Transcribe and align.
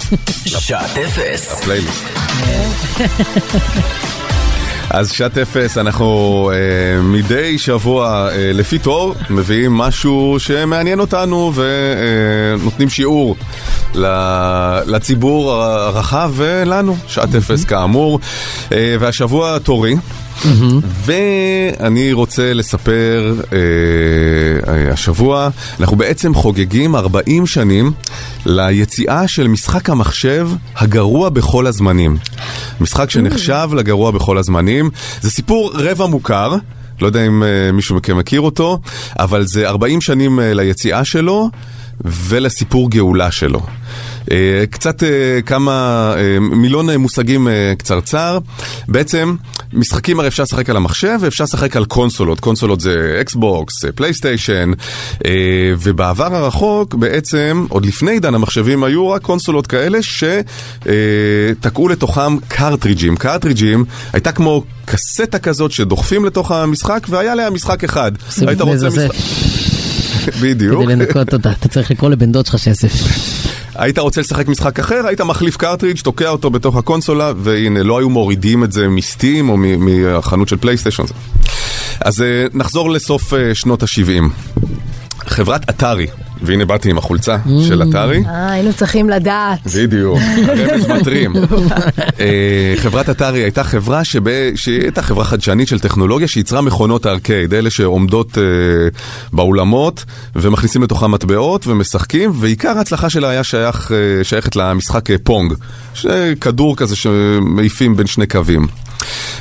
שעת 0.46 0.98
אפס. 0.98 1.52
הפלייליסט. 1.52 2.04
אז 4.90 5.12
שעת 5.12 5.38
אפס, 5.38 5.78
אנחנו 5.78 6.50
אה, 6.54 7.02
מדי 7.02 7.58
שבוע 7.58 8.28
אה, 8.32 8.52
לפי 8.54 8.78
תור 8.78 9.14
מביאים 9.30 9.72
משהו 9.72 10.36
שמעניין 10.38 11.00
אותנו 11.00 11.52
ונותנים 11.54 12.88
אה, 12.88 12.94
שיעור 12.94 13.36
לציבור 14.86 15.52
הרחב 15.52 16.32
ולנו, 16.34 16.96
שעת 17.06 17.34
אפס 17.34 17.64
כאמור. 17.64 18.20
אה, 18.72 18.96
והשבוע 19.00 19.58
תורי. 19.58 19.94
ואני 21.04 22.12
רוצה 22.12 22.54
לספר, 22.54 23.34
אה, 23.52 23.58
אה, 24.72 24.92
השבוע 24.92 25.48
אנחנו 25.80 25.96
בעצם 25.96 26.34
חוגגים 26.34 26.96
40 26.96 27.46
שנים 27.46 27.92
ליציאה 28.46 29.28
של 29.28 29.48
משחק 29.48 29.90
המחשב 29.90 30.48
הגרוע 30.76 31.28
בכל 31.28 31.66
הזמנים. 31.66 32.16
משחק 32.80 33.10
שנחשב 33.10 33.70
לגרוע 33.76 34.10
בכל 34.10 34.38
הזמנים. 34.38 34.90
זה 35.20 35.30
סיפור 35.30 35.72
רבע 35.74 36.06
מוכר. 36.06 36.54
לא 37.00 37.06
יודע 37.06 37.26
אם 37.26 37.42
uh, 37.42 37.72
מישהו 37.72 37.96
מכם 37.96 38.18
מכיר 38.18 38.40
אותו, 38.40 38.78
אבל 39.18 39.46
זה 39.46 39.68
40 39.68 40.00
שנים 40.00 40.38
uh, 40.38 40.42
ליציאה 40.42 41.04
שלו 41.04 41.50
ולסיפור 42.04 42.90
גאולה 42.90 43.30
שלו. 43.30 43.60
אה, 44.30 44.64
קצת 44.70 45.02
אה, 45.02 45.42
כמה, 45.46 45.72
אה, 46.16 46.40
מילון 46.40 46.96
מושגים 46.96 47.48
קצרצר. 47.78 48.38
בעצם, 48.88 49.34
משחקים 49.72 50.18
הרי 50.18 50.28
אפשר 50.28 50.42
לשחק 50.42 50.70
על 50.70 50.76
המחשב 50.76 51.18
ואפשר 51.20 51.44
לשחק 51.44 51.76
על 51.76 51.84
קונסולות. 51.84 52.40
קונסולות 52.40 52.80
זה 52.80 53.18
אקסבוקס, 53.20 53.74
פלייסטיישן, 53.94 54.70
ובעבר 55.78 56.36
הרחוק 56.36 56.94
בעצם, 56.94 57.66
עוד 57.68 57.86
לפני 57.86 58.10
עידן 58.10 58.34
המחשבים, 58.34 58.84
היו 58.84 59.10
רק 59.10 59.22
קונסולות 59.22 59.66
כאלה 59.66 59.98
שתקעו 60.82 61.88
לתוכם 61.88 62.36
קרטריג'ים. 62.48 63.16
קרטריג'ים 63.16 63.84
הייתה 64.12 64.32
כמו 64.32 64.64
קסטה 64.84 65.38
כזאת 65.38 65.72
שדוחפים 65.72 66.24
לתוך 66.24 66.50
המשחק 66.50 67.06
והיה 67.08 67.34
לה 67.34 67.50
משחק 67.50 67.84
אחד. 67.84 68.12
היית 68.46 68.60
רוצה 68.60 68.88
משחק... 68.88 69.10
בדיוק. 70.42 70.82
כדי 70.82 70.92
לנקות 70.92 71.32
אותה, 71.32 71.52
אתה 71.52 71.68
צריך 71.68 71.90
לקרוא 71.90 72.10
לבן 72.10 72.32
דוד 72.32 72.46
שלך 72.46 72.58
שיאסף. 72.58 73.41
היית 73.74 73.98
רוצה 73.98 74.20
לשחק 74.20 74.48
משחק 74.48 74.78
אחר, 74.78 75.06
היית 75.06 75.20
מחליף 75.20 75.56
קרטריג', 75.56 76.00
תוקע 76.00 76.28
אותו 76.28 76.50
בתוך 76.50 76.76
הקונסולה, 76.76 77.32
והנה, 77.36 77.82
לא 77.82 77.98
היו 77.98 78.10
מורידים 78.10 78.64
את 78.64 78.72
זה 78.72 78.88
מסטים 78.88 79.48
או 79.48 79.56
מהחנות 79.56 80.48
של 80.48 80.56
פלייסטיישן. 80.56 81.04
אז 82.00 82.22
אה, 82.22 82.46
נחזור 82.54 82.90
לסוף 82.90 83.34
אה, 83.34 83.54
שנות 83.54 83.82
ה-70. 83.82 84.22
חברת 85.18 85.70
אתרי 85.70 86.06
והנה 86.42 86.64
באתי 86.64 86.90
עם 86.90 86.98
החולצה 86.98 87.36
של 87.68 87.82
אתרי. 87.82 88.22
אה, 88.26 88.52
היינו 88.52 88.72
צריכים 88.72 89.10
לדעת. 89.10 89.58
בדיוק, 89.76 90.18
הרמז 90.48 90.86
מטרים. 90.86 91.32
אה, 92.20 92.74
חברת 92.76 93.10
אתרי 93.10 93.38
הייתה 93.38 93.64
חברה 93.64 94.02
שהייתה 94.54 95.02
חברה 95.02 95.24
חדשנית 95.24 95.68
של 95.68 95.78
טכנולוגיה 95.78 96.28
שייצרה 96.28 96.60
מכונות 96.60 97.06
ארקייד, 97.06 97.54
אלה 97.54 97.70
שעומדות 97.70 98.38
אה, 98.38 98.42
באולמות 99.32 100.04
ומכניסים 100.36 100.82
לתוכם 100.82 101.10
מטבעות 101.10 101.66
ומשחקים, 101.66 102.30
ועיקר 102.34 102.78
ההצלחה 102.78 103.10
שלה 103.10 103.28
היה 103.28 103.42
אה, 103.90 104.24
שייכת 104.24 104.56
למשחק 104.56 105.04
פונג, 105.22 105.54
כדור 106.40 106.76
כזה 106.76 106.96
שמעיפים 106.96 107.96
בין 107.96 108.06
שני 108.06 108.26
קווים. 108.26 108.66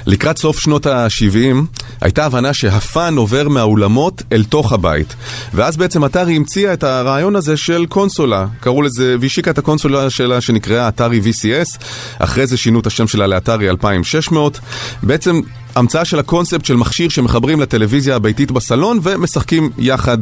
לקראת 0.05 0.37
סוף 0.37 0.59
שנות 0.59 0.85
ה-70 0.85 1.55
הייתה 2.01 2.25
הבנה 2.25 2.53
שה 2.53 2.85
fun 2.85 3.17
עובר 3.17 3.47
מהאולמות 3.47 4.23
אל 4.31 4.43
תוך 4.43 4.73
הבית. 4.73 5.15
ואז 5.53 5.77
בעצם 5.77 6.05
אטארי 6.05 6.35
המציאה 6.35 6.73
את 6.73 6.83
הרעיון 6.83 7.35
הזה 7.35 7.57
של 7.57 7.85
קונסולה. 7.89 8.45
קראו 8.59 8.81
לזה, 8.81 9.15
והשיקה 9.21 9.51
את 9.51 9.57
הקונסולה 9.57 10.09
שלה 10.09 10.41
שנקראה 10.41 10.87
אטארי 10.87 11.21
VCS. 11.23 11.77
אחרי 12.19 12.47
זה 12.47 12.57
שינו 12.57 12.79
את 12.79 12.87
השם 12.87 13.07
שלה 13.07 13.27
לאטארי 13.27 13.69
2600. 13.69 14.59
בעצם 15.03 15.41
המצאה 15.75 16.05
של 16.05 16.19
הקונספט 16.19 16.65
של 16.65 16.75
מכשיר 16.75 17.09
שמחברים 17.09 17.59
לטלוויזיה 17.61 18.15
הביתית 18.15 18.51
בסלון 18.51 18.99
ומשחקים 19.03 19.69
יחד 19.77 20.17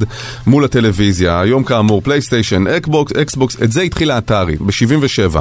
מול 0.47 0.65
הטלוויזיה. 0.65 1.41
היום 1.41 1.63
כאמור 1.63 2.01
פלייסטיישן, 2.01 2.67
אקבוקס, 2.67 3.13
אקסבוקס, 3.13 3.57
את 3.63 3.71
זה 3.71 3.81
התחיל 3.81 4.11
האטארי, 4.11 4.55
ב-77. 4.55 5.37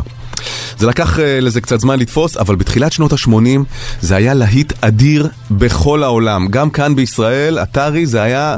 זה 0.78 0.86
לקח 0.86 1.18
uh, 1.18 1.20
לזה 1.40 1.60
קצת 1.60 1.80
זמן 1.80 1.98
לתפוס, 1.98 2.36
אבל 2.36 2.56
בתחילת 2.56 2.92
שנות 2.92 3.12
ה-80 3.12 3.60
זה 4.00 4.16
היה 4.16 4.34
להיט 4.34 4.72
אדיר 4.80 5.28
בכל 5.50 6.02
העולם. 6.02 6.48
גם 6.48 6.70
כאן 6.70 6.94
בישראל, 6.94 7.58
אתרי 7.58 8.06
זה 8.06 8.22
היה 8.22 8.56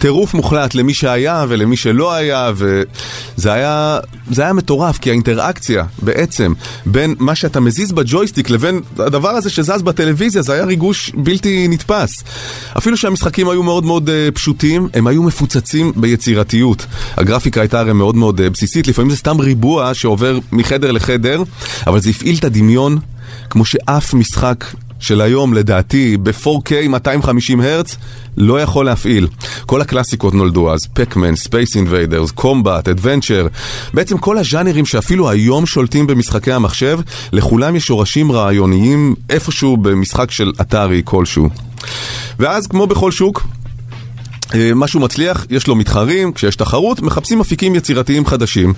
טירוף 0.00 0.34
מוחלט 0.34 0.74
למי 0.74 0.94
שהיה 0.94 1.44
ולמי 1.48 1.76
שלא 1.76 2.12
היה, 2.12 2.52
וזה 2.54 3.52
היה, 3.52 3.98
זה 4.30 4.42
היה 4.42 4.52
מטורף, 4.52 4.98
כי 4.98 5.10
האינטראקציה 5.10 5.84
בעצם 6.02 6.52
בין 6.86 7.14
מה 7.18 7.34
שאתה 7.34 7.60
מזיז 7.60 7.92
בג'ויסטיק 7.92 8.50
לבין 8.50 8.80
הדבר 8.98 9.28
הזה 9.28 9.50
שזז 9.50 9.82
בטלוויזיה, 9.82 10.42
זה 10.42 10.52
היה 10.52 10.64
ריגוש 10.64 11.10
בלתי 11.14 11.68
נתפס. 11.68 12.24
אפילו 12.78 12.96
שהמשחקים 12.96 13.48
היו 13.48 13.62
מאוד 13.62 13.84
מאוד 13.84 14.08
uh, 14.08 14.34
פשוטים, 14.34 14.88
הם 14.94 15.06
היו 15.06 15.22
מפוצצים 15.22 15.92
ביצירתיות. 15.96 16.86
הגרפיקה 17.16 17.60
הייתה 17.60 17.80
הרי 17.80 17.92
מאוד 17.92 18.16
מאוד 18.16 18.40
uh, 18.40 18.50
בסיסית, 18.50 18.88
לפעמים 18.88 19.10
זה 19.10 19.16
סתם 19.16 19.40
ריבוע 19.40 19.94
שעובר 19.94 20.38
מחדר 20.52 20.92
לחדר, 20.92 21.42
אבל 21.86 22.00
זה 22.00 22.10
הפעיל 22.10 22.36
את 22.38 22.44
הדמיון 22.44 22.98
כמו 23.50 23.64
שאף 23.64 24.14
משחק 24.14 24.64
של 25.00 25.20
היום, 25.20 25.54
לדעתי, 25.54 26.16
ב-4K 26.16 26.88
250 26.88 27.60
הרץ, 27.60 27.96
לא 28.36 28.60
יכול 28.60 28.84
להפעיל. 28.84 29.28
כל 29.66 29.80
הקלאסיקות 29.80 30.34
נולדו 30.34 30.72
אז, 30.72 30.80
פקמן, 30.94 31.36
ספייס 31.36 31.76
אינוויידרס, 31.76 32.30
קומבט, 32.30 32.88
אדוונצ'ר, 32.88 33.46
בעצם 33.94 34.18
כל 34.18 34.38
הז'אנרים 34.38 34.86
שאפילו 34.86 35.30
היום 35.30 35.66
שולטים 35.66 36.06
במשחקי 36.06 36.52
המחשב, 36.52 37.00
לכולם 37.32 37.76
יש 37.76 37.84
שורשים 37.84 38.32
רעיוניים 38.32 39.14
איפשהו 39.30 39.76
במשחק 39.76 40.30
של 40.30 40.52
אטארי 40.60 41.02
כלשהו. 41.04 41.48
ואז, 42.38 42.66
כמו 42.66 42.86
בכל 42.86 43.10
שוק, 43.10 43.46
משהו 44.74 45.00
מצליח, 45.00 45.46
יש 45.50 45.66
לו 45.66 45.74
מתחרים, 45.74 46.32
כשיש 46.32 46.56
תחרות, 46.56 47.02
מחפשים 47.02 47.40
אפיקים 47.40 47.74
יצירתיים 47.74 48.26
חדשים. 48.26 48.74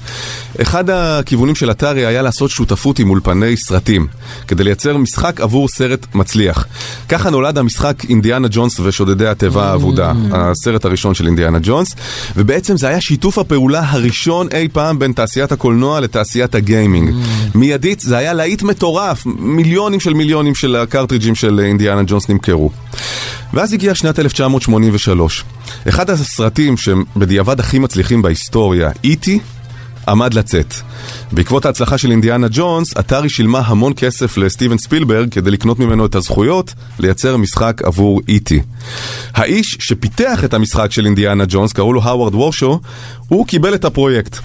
אחד 0.62 0.91
הכיוונים 0.91 1.55
של 1.55 1.71
אתרי 1.71 2.06
היה 2.06 2.22
לעשות 2.22 2.50
שותפות 2.50 2.99
עם 2.99 3.10
אולפני 3.10 3.56
סרטים, 3.56 4.06
כדי 4.49 4.65
לייצר 4.65 4.97
משחק 4.97 5.41
עבור 5.41 5.69
סרט 5.69 6.06
מצליח. 6.15 6.66
ככה 7.09 7.31
נולד 7.31 7.59
המשחק 7.59 8.05
אינדיאנה 8.09 8.49
ג'ונס 8.50 8.81
ושודדי 8.81 9.27
התיבה 9.27 9.71
האבודה, 9.71 10.12
mm. 10.12 10.37
הסרט 10.37 10.84
הראשון 10.84 11.15
של 11.15 11.27
אינדיאנה 11.27 11.59
ג'ונס, 11.62 11.94
ובעצם 12.37 12.77
זה 12.77 12.88
היה 12.88 13.00
שיתוף 13.00 13.38
הפעולה 13.38 13.82
הראשון 13.91 14.49
אי 14.55 14.69
פעם 14.72 14.99
בין 14.99 15.12
תעשיית 15.12 15.53
הקולנוע 15.53 16.00
לתעשיית 16.00 16.55
הגיימינג. 16.55 17.11
Mm. 17.11 17.59
מיידית 17.59 18.00
זה 18.00 18.16
היה 18.16 18.32
להיט 18.32 18.62
מטורף, 18.62 19.22
מיליונים 19.27 20.00
של 20.00 20.15
מיליונים 20.15 20.55
של 20.55 20.77
הקרטריג'ים 20.77 21.34
של 21.34 21.61
אינדיאנה 21.61 22.03
ג'ונס 22.06 22.28
נמכרו. 22.28 22.71
ואז 23.55 23.73
הגיעה 23.73 23.95
שנת 23.95 24.19
1983. 24.19 25.45
אחד 25.89 26.11
הסרטים 26.11 26.77
שהם 26.77 27.05
בדיעבד 27.17 27.61
הכי 27.61 27.79
מצליחים 27.79 28.23
בהיסטוריה, 28.23 28.91
איטי, 29.05 29.39
e 29.39 30.11
עמד 30.11 30.35
לצאת. 30.35 30.75
בעקבות 31.33 31.67
ההצלחה 31.67 31.99
של 31.99 32.11
אינדיאנה 32.11 32.47
ג'ונס, 32.51 32.97
אתרי 32.99 33.29
שילמה 33.29 33.59
המון 33.59 33.93
כסף 33.97 34.37
לסטיבן 34.37 34.79
ספילברג 34.79 35.29
כדי 35.31 35.51
לקנות 35.51 35.79
ממנו 35.79 36.07
את 36.07 36.15
הזכויות 36.15 36.75
לייצר 36.99 37.37
משחק 37.37 37.83
עבור 37.85 38.21
איטי. 38.29 38.61
E 38.61 38.62
האיש 39.35 39.77
שפיתח 39.81 40.45
את 40.45 40.55
המשחק 40.55 40.93
של 40.93 41.07
אינדיאנה 41.07 41.45
ג'ונס, 41.49 41.73
קראו 41.73 41.93
לו 41.93 42.03
האוורד 42.03 42.35
וורשו, 42.35 42.81
הוא 43.29 43.47
קיבל 43.47 43.75
את 43.75 43.85
הפרויקט. 43.85 44.39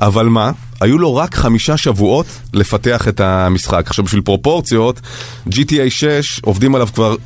אבל 0.00 0.26
מה? 0.26 0.50
היו 0.80 0.98
לו 0.98 1.16
רק 1.16 1.34
חמישה 1.34 1.76
שבועות 1.76 2.26
לפתח 2.52 3.08
את 3.08 3.20
המשחק. 3.20 3.86
עכשיו 3.86 4.04
בשביל 4.04 4.20
פרופורציות, 4.20 5.00
GTA 5.48 5.90
6 5.90 6.40
עובדים 6.44 6.74
עליו 6.74 6.88
כבר 6.94 7.16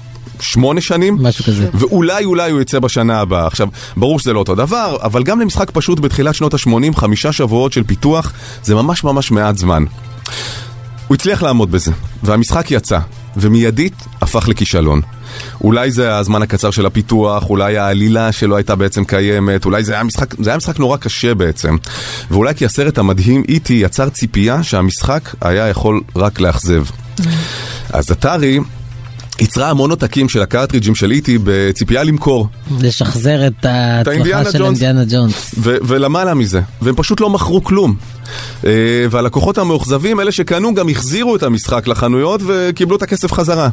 שמונה 0.43 0.81
שנים. 0.81 1.19
משהו 1.21 1.45
כזה. 1.45 1.69
ואולי 1.75 2.25
אולי 2.25 2.51
הוא 2.51 2.61
יצא 2.61 2.79
בשנה 2.79 3.21
הבאה. 3.21 3.47
עכשיו, 3.47 3.69
ברור 3.97 4.19
שזה 4.19 4.33
לא 4.33 4.39
אותו 4.39 4.55
דבר, 4.55 4.97
אבל 5.03 5.23
גם 5.23 5.41
למשחק 5.41 5.71
פשוט 5.71 6.01
בתחילת 6.01 6.35
שנות 6.35 6.55
ה-80, 6.55 6.97
חמישה 6.97 7.33
שבועות 7.33 7.73
של 7.73 7.85
פיתוח, 7.85 8.33
זה 8.65 8.75
ממש 8.75 9.05
ממש 9.05 9.31
מעט 9.31 9.59
זמן. 9.59 9.85
הוא 11.09 11.15
הצליח 11.15 11.43
לעמוד 11.43 11.71
בזה, 11.71 11.93
והמשחק 12.23 12.71
יצא, 12.71 12.99
ומיידית 13.37 13.95
הפך 14.21 14.49
לכישלון. 14.49 15.01
אולי 15.61 15.91
זה 15.91 16.17
הזמן 16.17 16.43
הקצר 16.43 16.71
של 16.71 16.87
הפיתוח, 16.87 17.51
אולי 17.51 17.79
העלילה 17.79 18.33
שלא 18.33 18.57
הייתה 18.57 18.75
בעצם 18.75 19.05
קיימת, 19.05 19.65
אולי 19.65 19.85
זה 19.85 19.93
היה 19.93 20.03
משחק, 20.03 20.35
זה 20.41 20.51
היה 20.51 20.57
משחק 20.57 20.79
נורא 20.79 20.97
קשה 20.97 21.35
בעצם. 21.35 21.77
ואולי 22.31 22.55
כי 22.55 22.65
הסרט 22.65 22.99
המדהים 22.99 23.43
איטי 23.49 23.75
יצר 23.75 24.09
ציפייה 24.09 24.63
שהמשחק 24.63 25.35
היה 25.41 25.69
יכול 25.69 26.01
רק 26.17 26.41
לאכזב. 26.41 26.85
Mm. 26.87 27.23
אז 27.93 28.11
אתרי 28.11 28.59
ייצרה 29.43 29.71
המון 29.71 29.91
עותקים 29.91 30.29
של 30.29 30.43
הקרטריג'ים 30.43 30.95
של 30.95 31.11
איטי 31.11 31.39
בציפייה 31.45 32.03
למכור. 32.03 32.49
לשחזר 32.81 33.47
את 33.47 33.65
ההצלחה 33.65 34.53
של 34.53 34.65
אינדיאנה 34.65 35.05
ג'ונס. 35.11 35.55
ולמעלה 35.59 36.35
מזה, 36.35 36.61
והם 36.83 36.95
פשוט 36.95 37.21
לא 37.21 37.31
מכרו 37.31 37.65
כלום. 37.65 37.95
Uh, 38.63 38.65
והלקוחות 39.11 39.59
המאוכזבים, 39.59 40.21
אלה 40.21 40.33
שקנו, 40.33 40.75
גם 40.75 40.89
החזירו 40.89 41.37
את 41.37 41.43
המשחק 41.43 41.87
לחנויות 41.87 42.41
וקיבלו 42.47 42.97
את 42.97 43.03
הכסף 43.03 43.33
חזרה. 43.33 43.69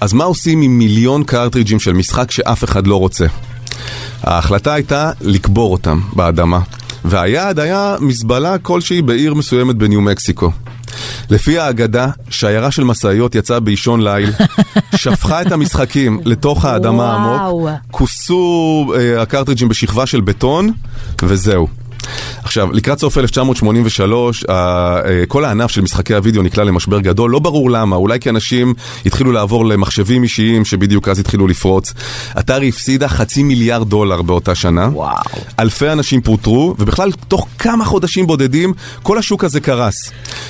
אז 0.00 0.12
מה 0.12 0.24
עושים 0.24 0.62
עם 0.62 0.78
מיליון 0.78 1.24
קרטריג'ים 1.24 1.80
של 1.80 1.92
משחק 1.92 2.30
שאף 2.30 2.64
אחד 2.64 2.86
לא 2.86 2.96
רוצה? 2.96 3.26
ההחלטה 4.22 4.74
הייתה 4.74 5.10
לקבור 5.20 5.72
אותם 5.72 6.00
באדמה. 6.12 6.60
והיעד 7.04 7.58
היה 7.58 7.96
מזבלה 8.00 8.58
כלשהי 8.58 9.02
בעיר 9.02 9.34
מסוימת 9.34 9.76
בניו 9.76 10.00
מקסיקו. 10.00 10.50
לפי 11.30 11.58
האגדה, 11.58 12.08
שיירה 12.30 12.70
של 12.70 12.84
משאיות 12.84 13.34
יצאה 13.34 13.60
באישון 13.60 14.04
ליל, 14.04 14.30
שפכה 14.96 15.42
את 15.42 15.52
המשחקים 15.52 16.20
לתוך 16.24 16.64
האדמה 16.64 17.12
העמוק, 17.12 17.70
כוסו 17.90 18.92
אה, 18.96 19.22
הקרטריג'ים 19.22 19.68
בשכבה 19.68 20.06
של 20.06 20.20
בטון, 20.20 20.72
וזהו. 21.22 21.81
עכשיו, 22.42 22.72
לקראת 22.72 22.98
סוף 23.00 23.18
1983, 23.18 24.44
אה, 24.50 25.00
כל 25.28 25.44
הענף 25.44 25.70
של 25.70 25.80
משחקי 25.80 26.14
הוידאו 26.14 26.42
נקלע 26.42 26.64
למשבר 26.64 27.00
גדול, 27.00 27.30
לא 27.30 27.38
ברור 27.38 27.70
למה, 27.70 27.96
אולי 27.96 28.20
כי 28.20 28.30
אנשים 28.30 28.74
התחילו 29.06 29.32
לעבור 29.32 29.66
למחשבים 29.66 30.22
אישיים 30.22 30.64
שבדיוק 30.64 31.08
אז 31.08 31.18
התחילו 31.18 31.46
לפרוץ. 31.46 31.92
אתרי 32.38 32.68
הפסידה 32.68 33.08
חצי 33.08 33.42
מיליארד 33.42 33.88
דולר 33.88 34.22
באותה 34.22 34.54
שנה. 34.54 34.88
וואו. 34.92 35.14
אלפי 35.58 35.92
אנשים 35.92 36.20
פוטרו, 36.20 36.74
ובכלל, 36.78 37.12
תוך 37.28 37.46
כמה 37.58 37.84
חודשים 37.84 38.26
בודדים, 38.26 38.72
כל 39.02 39.18
השוק 39.18 39.44
הזה 39.44 39.60
קרס. 39.60 39.94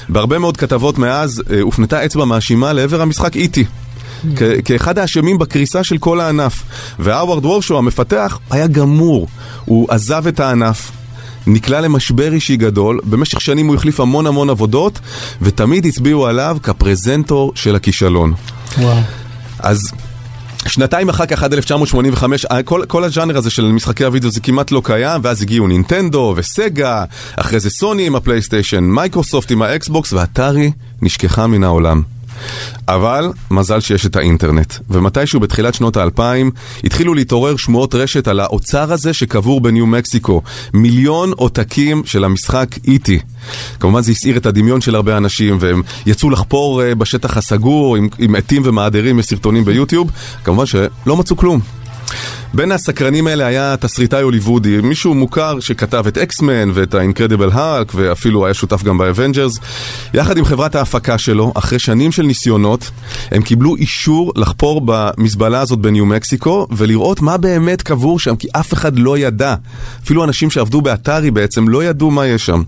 בהרבה 0.09 0.39
מאוד 0.39 0.57
כתבות 0.57 0.99
מאז 0.99 1.43
אה, 1.51 1.61
הופנתה 1.61 2.05
אצבע 2.05 2.25
מאשימה 2.25 2.73
לעבר 2.73 3.03
המשחק 3.03 3.37
איטי. 3.37 3.65
כאחד 4.65 4.99
האשמים 4.99 5.39
בקריסה 5.39 5.85
של 5.85 5.99
כל 5.99 6.21
הענף. 6.21 6.63
והאווארד 6.99 7.45
וורשו, 7.45 7.79
המפתח, 7.79 8.39
היה 8.51 8.67
גמור. 8.67 9.29
הוא 9.65 9.87
עזב 9.91 10.27
את 10.27 10.41
הענף, 10.41 10.91
נקלע 11.47 11.81
למשבר 11.81 12.33
אישי 12.33 12.57
גדול, 12.57 13.01
במשך 13.05 13.41
שנים 13.41 13.67
הוא 13.67 13.75
החליף 13.75 14.01
המון 14.01 14.27
המון 14.27 14.51
עבודות, 14.51 15.01
ותמיד 15.43 15.87
הצביעו 15.87 16.27
עליו 16.27 16.57
כפרזנטור 16.63 17.53
של 17.55 17.77
הכישלון. 17.77 18.35
וואו. 18.79 18.99
אז 19.59 19.81
שנתיים 20.67 21.09
אחר 21.09 21.27
כך, 21.27 21.43
עד 21.43 21.53
1985, 21.53 22.47
כל, 22.65 22.83
כל 22.89 23.05
הג'אנר 23.05 23.37
הזה 23.37 23.51
של 23.51 23.65
משחקי 23.65 24.05
הוידאו 24.05 24.31
זה 24.31 24.41
כמעט 24.41 24.71
לא 24.71 24.83
קיים, 24.85 25.21
ואז 25.25 25.43
הגיעו 25.43 25.67
נינטנדו 25.67 26.35
וסגה, 26.37 27.05
אחרי 27.37 27.61
זה 27.61 27.71
סוני 27.71 28.07
עם 28.07 28.17
הפלייסטיישן, 28.17 28.85
מייקרוסופט 28.85 29.51
עם 29.51 29.63
האקסבוקס, 29.63 30.13
ואטארי 30.13 30.73
נשכחה 31.03 31.47
מן 31.47 31.65
העולם. 31.65 32.03
אבל 32.89 33.33
מזל 33.51 33.81
שיש 33.81 34.07
את 34.07 34.17
האינטרנט. 34.17 34.75
ומתישהו 34.91 35.41
בתחילת 35.41 35.75
שנות 35.75 35.97
האלפיים 35.97 36.51
התחילו 36.85 37.15
להתעורר 37.15 37.57
שמועות 37.57 37.95
רשת 37.95 38.29
על 38.29 38.41
האוצר 38.41 38.93
הזה 38.93 39.13
שקבור 39.13 39.61
בניו 39.61 39.87
מקסיקו. 39.87 40.43
מיליון 40.75 41.33
עותקים 41.37 42.03
של 42.05 42.25
המשחק 42.25 42.69
E.T.. 42.87 43.19
כמובן 43.81 44.03
זה 44.03 44.13
הסעיר 44.13 44.37
את 44.37 44.47
הדמיון 44.47 44.81
של 44.81 44.95
הרבה 44.95 45.17
אנשים 45.17 45.57
והם 45.61 45.83
יצאו 46.07 46.31
לחפור 46.31 46.83
אה, 46.83 46.95
בשטח 46.95 47.37
הסגור 47.37 47.97
עם, 47.97 48.09
עם 48.19 48.35
אתים 48.35 48.63
ומעדרים 48.65 49.19
וסרטונים 49.19 49.65
ביוטיוב. 49.65 50.11
כמובן 50.45 50.67
שלא 50.67 51.17
מצאו 51.17 51.37
כלום. 51.37 51.61
בין 52.55 52.73
הסקרנים 52.73 53.27
האלה 53.27 53.47
היה 53.47 53.77
תסריטאי 53.77 54.23
הוליוודי, 54.23 54.81
מישהו 54.83 55.15
מוכר 55.15 55.61
שכתב 55.61 56.05
את 56.09 56.19
X-Men 56.19 56.71
ואת 56.75 56.95
ה 56.95 57.00
Incredible 57.00 57.51
Hulk 57.53 57.93
ואפילו 57.95 58.45
היה 58.45 58.55
שותף 58.55 58.83
גם 58.83 58.99
ב 58.99 59.05
Avengers. 59.05 59.59
יחד 60.15 60.37
עם 60.37 60.45
חברת 60.45 60.75
ההפקה 60.75 61.19
שלו, 61.19 61.53
אחרי 61.55 61.79
שנים 61.79 62.13
של 62.13 62.23
ניסיונות, 62.23 62.91
הם 63.31 63.43
קיבלו 63.43 63.77
אישור 63.77 64.33
לחפור 64.37 64.81
במזבלה 64.85 65.61
הזאת 65.61 65.79
בניו 65.79 66.07
מקסיקו 66.07 66.67
ולראות 66.71 67.23
מה 67.23 67.37
באמת 67.37 67.83
קבור 67.83 68.19
שם, 68.19 68.37
כי 68.37 68.49
אף 68.53 68.73
אחד 68.73 68.99
לא 68.99 69.19
ידע. 69.19 69.55
אפילו 70.05 70.25
אנשים 70.25 70.51
שעבדו 70.51 70.81
באטארי 70.81 71.31
בעצם 71.31 71.69
לא 71.69 71.85
ידעו 71.85 72.11
מה 72.11 72.27
יש 72.27 72.47
שם. 72.47 72.63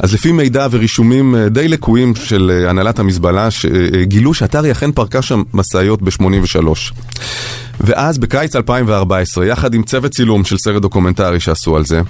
אז 0.00 0.14
לפי 0.14 0.32
מידע 0.32 0.66
ורישומים 0.70 1.34
אה, 1.34 1.48
די 1.48 1.68
לקויים 1.68 2.14
של 2.14 2.52
אה, 2.54 2.70
הנהלת 2.70 2.98
המזבלה, 2.98 3.48
אה, 3.94 4.04
גילו 4.04 4.34
שאטארי 4.34 4.72
אכן 4.72 4.92
פרקה 4.92 5.22
שם 5.22 5.42
משאיות 5.54 6.02
ב-83. 6.02 6.92
ואז 7.80 8.18
בקיץ 8.18 8.56
2014, 8.56 9.46
יחד 9.46 9.74
עם 9.74 9.82
צוות 9.82 10.12
צילום 10.12 10.44
של 10.44 10.58
סרט 10.58 10.82
דוקומנטרי 10.82 11.40
שעשו 11.40 11.76
על 11.76 11.84
זה, 11.84 12.00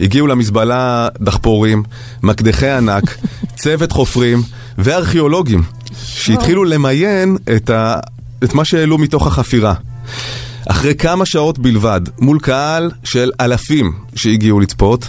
הגיעו 0.00 0.26
למזבלה 0.26 1.08
דחפורים, 1.20 1.82
מקדחי 2.22 2.70
ענק, 2.70 3.16
צוות 3.62 3.92
חופרים 3.92 4.42
וארכיאולוגים, 4.78 5.62
שהתחילו 6.04 6.64
למיין 6.64 7.36
את, 7.56 7.70
ה... 7.70 7.96
את 8.44 8.54
מה 8.54 8.64
שהעלו 8.64 8.98
מתוך 8.98 9.26
החפירה. 9.26 9.74
אחרי 10.68 10.94
כמה 10.94 11.26
שעות 11.26 11.58
בלבד, 11.58 12.00
מול 12.18 12.38
קהל 12.40 12.90
של 13.04 13.30
אלפים 13.40 13.92
שהגיעו 14.14 14.60
לצפות, 14.60 15.08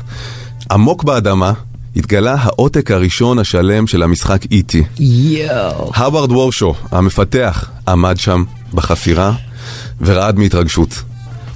עמוק 0.72 1.04
באדמה, 1.04 1.54
התגלה 1.96 2.36
העותק 2.40 2.92
הראשון 2.92 3.40
השלם 3.40 3.88
של 3.88 4.04
המשחק 4.04 4.44
E.T. 4.44 4.76
יואו. 5.00 5.92
הווארד 5.98 6.32
וורשו, 6.32 6.74
המפתח, 6.92 7.70
עמד 7.88 8.18
שם 8.18 8.44
בחפירה 8.74 9.34
ורעד 10.02 10.40
מהתרגשות. 10.40 11.02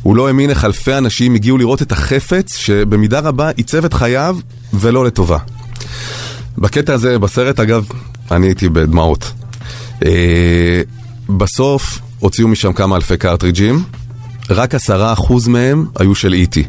הוא 0.03 0.15
לא 0.15 0.27
האמין 0.27 0.49
איך 0.49 0.65
אלפי 0.65 0.97
אנשים 0.97 1.35
הגיעו 1.35 1.57
לראות 1.57 1.81
את 1.81 1.91
החפץ 1.91 2.55
שבמידה 2.55 3.19
רבה 3.19 3.49
עיצב 3.49 3.85
את 3.85 3.93
חייו 3.93 4.37
ולא 4.73 5.05
לטובה. 5.05 5.37
בקטע 6.57 6.93
הזה, 6.93 7.19
בסרט 7.19 7.59
אגב, 7.59 7.85
אני 8.31 8.47
הייתי 8.47 8.69
בדמעות. 8.69 9.31
אה, 10.05 10.81
בסוף 11.29 11.99
הוציאו 12.19 12.47
משם 12.47 12.73
כמה 12.73 12.95
אלפי 12.95 13.17
קרטריג'ים, 13.17 13.83
רק 14.49 14.75
עשרה 14.75 15.13
אחוז 15.13 15.47
מהם 15.47 15.85
היו 15.99 16.15
של 16.15 16.33
איטי. 16.33 16.63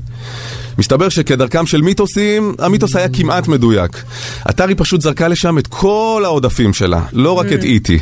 מסתבר 0.80 1.08
שכדרכם 1.08 1.66
של 1.66 1.82
מיתוסים, 1.82 2.54
המיתוס 2.58 2.96
היה 2.96 3.08
כמעט 3.08 3.48
מדויק. 3.48 4.02
אתרי 4.50 4.74
פשוט 4.74 5.00
זרקה 5.00 5.28
לשם 5.28 5.58
את 5.58 5.66
כל 5.66 6.22
העודפים 6.24 6.74
שלה, 6.74 7.02
לא 7.12 7.32
רק 7.32 7.46
את 7.52 7.62
איטי. 7.64 7.98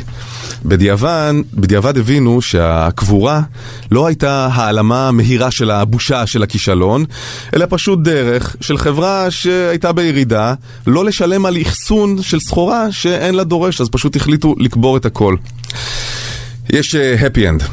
בדיעבד, 0.65 1.33
בדיעבד 1.53 1.97
הבינו 1.97 2.41
שהקבורה 2.41 3.41
לא 3.91 4.07
הייתה 4.07 4.49
העלמה 4.53 5.11
מהירה 5.11 5.51
של 5.51 5.71
הבושה 5.71 6.27
של 6.27 6.43
הכישלון, 6.43 7.05
אלא 7.55 7.65
פשוט 7.69 7.99
דרך 7.99 8.55
של 8.61 8.77
חברה 8.77 9.31
שהייתה 9.31 9.91
בירידה, 9.91 10.53
לא 10.87 11.05
לשלם 11.05 11.45
על 11.45 11.57
אחסון 11.61 12.21
של 12.21 12.39
סחורה 12.39 12.91
שאין 12.91 13.35
לה 13.35 13.43
דורש, 13.43 13.81
אז 13.81 13.89
פשוט 13.89 14.15
החליטו 14.15 14.55
לקבור 14.57 14.97
את 14.97 15.05
הכל. 15.05 15.35
יש 16.69 16.95
uh, 16.95 17.21
happy 17.21 17.39
end. 17.39 17.63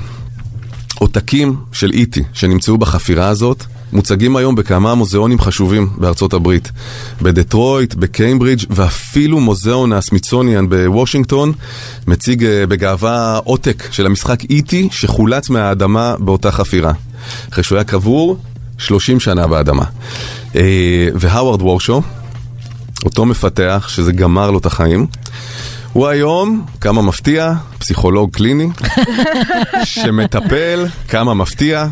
עותקים 0.98 1.56
של 1.72 1.90
איטי 1.90 2.22
שנמצאו 2.32 2.78
בחפירה 2.78 3.28
הזאת 3.28 3.64
מוצגים 3.92 4.36
היום 4.36 4.54
בכמה 4.54 4.94
מוזיאונים 4.94 5.40
חשובים 5.40 5.88
בארצות 5.96 6.32
הברית. 6.32 6.70
בדטרויט, 7.22 7.94
בקיימברידג' 7.94 8.64
ואפילו 8.70 9.40
מוזיאון 9.40 9.92
הסמיצוניאן 9.92 10.68
בוושינגטון 10.68 11.52
מציג 12.06 12.44
אה, 12.44 12.66
בגאווה 12.66 13.40
עותק 13.44 13.88
של 13.90 14.06
המשחק 14.06 14.44
איטי 14.50 14.88
שחולץ 14.92 15.50
מהאדמה 15.50 16.14
באותה 16.18 16.50
חפירה. 16.50 16.92
אחרי 17.52 17.64
שהוא 17.64 17.76
היה 17.76 17.84
קבור 17.84 18.38
30 18.78 19.20
שנה 19.20 19.46
באדמה. 19.46 19.84
אה, 20.56 21.08
והאווארד 21.14 21.62
וורשו, 21.62 22.02
אותו 23.04 23.24
מפתח 23.24 23.86
שזה 23.88 24.12
גמר 24.12 24.50
לו 24.50 24.58
את 24.58 24.66
החיים, 24.66 25.06
הוא 25.92 26.06
היום, 26.06 26.64
כמה 26.80 27.02
מפתיע, 27.02 27.52
פסיכולוג 27.78 28.30
קליני, 28.30 28.68
שמטפל, 29.84 30.86
כמה 31.08 31.34
מפתיע, 31.34 31.86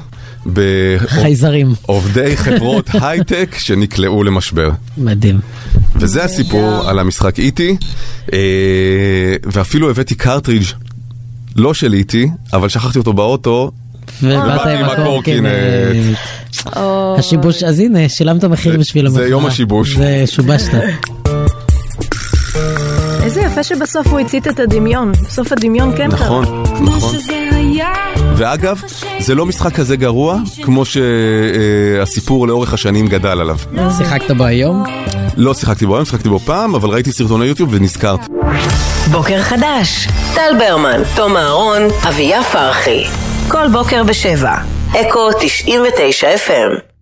חייזרים. 1.06 1.74
בעובדי 1.86 2.36
חברות 2.36 2.90
הייטק 3.02 3.56
שנקלעו 3.58 4.24
למשבר. 4.24 4.70
מדהים. 4.98 5.40
וזה 5.96 6.24
הסיפור 6.24 6.88
על 6.88 6.98
המשחק 6.98 7.38
איטי, 7.38 7.76
אה, 8.32 8.38
ואפילו 9.44 9.90
הבאתי 9.90 10.14
קרטריג' 10.14 10.64
לא 11.56 11.74
של 11.74 11.92
איטי, 11.92 12.28
אבל 12.52 12.68
שכחתי 12.68 12.98
אותו 12.98 13.12
באוטו. 13.12 13.70
ובאת 14.22 14.66
עם 14.66 14.84
הקורקינט. 14.84 15.48
השיבוש, 16.66 17.62
אז 17.62 17.78
הנה, 17.78 18.08
שילמת 18.08 18.44
מחיר 18.44 18.76
בשביל 18.78 19.06
המחאה. 19.06 19.22
זה 19.22 19.28
יום 19.28 19.46
השיבוש. 19.46 19.96
זה 19.96 20.24
שובשת. 20.26 20.72
איזה 23.22 23.40
יפה 23.40 23.62
שבסוף 23.62 24.06
הוא 24.06 24.20
הצית 24.20 24.48
את 24.48 24.60
הדמיון. 24.60 25.12
בסוף 25.12 25.52
הדמיון 25.52 25.96
כן 25.96 26.10
קרה. 26.10 26.26
נכון, 26.26 26.62
נכון. 26.82 27.14
ואגב, 28.36 28.80
זה 29.18 29.34
לא 29.34 29.46
משחק 29.46 29.72
כזה 29.72 29.96
גרוע, 29.96 30.38
כמו 30.62 30.82
שהסיפור 30.84 32.48
לאורך 32.48 32.74
השנים 32.74 33.06
גדל 33.06 33.40
עליו. 33.40 33.56
שיחקת 33.98 34.30
בו 34.30 34.44
היום? 34.44 34.84
לא 35.36 35.54
שיחקתי 35.54 35.86
בו 35.86 35.94
היום, 35.94 36.04
שיחקתי 36.04 36.28
בו 36.28 36.38
פעם, 36.38 36.74
אבל 36.74 36.88
ראיתי 36.88 37.12
סרטוני 37.12 37.46
יוטיוב 37.46 37.68
ונזכרתי. 37.72 38.26
בוקר 39.10 39.42
חדש, 39.42 40.08
טל 40.34 40.58
ברמן, 40.58 41.00
תום 41.16 41.36
אהרון, 41.36 41.82
אביה 42.08 42.42
פרחי. 42.42 43.04
כל 43.48 43.68
בוקר 43.72 44.04
בשבע. 44.04 44.54
אקו 45.00 45.28
99 45.40 46.28
FM 46.46 46.93